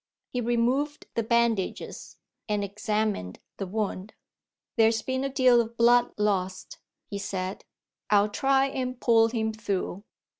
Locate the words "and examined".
2.49-3.37